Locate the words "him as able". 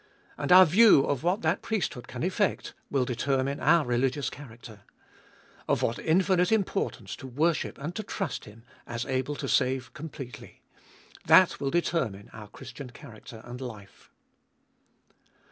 8.45-9.35